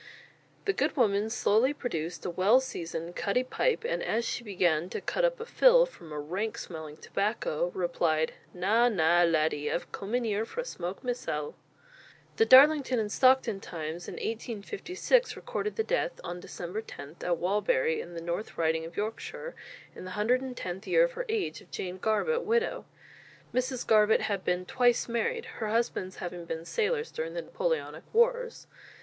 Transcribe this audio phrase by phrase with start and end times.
[0.65, 4.99] The good woman slowly produced a well seasoned "cutty" pipe, and as she began to
[4.99, 10.15] cut up a "fill" from a rank smelling tobacco, replied: "Na, na, laddie, I've come
[10.15, 11.53] in here for a smoke ma'sel."
[12.37, 18.01] The Darlington and Stockton Times in 1856 recorded the death on December 10, at Wallbury,
[18.01, 19.53] in the North Riding of Yorkshire,
[19.93, 22.85] in the 110th year of her age, of Jane Garbutt, widow.
[23.53, 23.85] Mrs.
[23.85, 28.65] Garbutt had been twice married, her husbands having been sailors during the Napoleonic wars.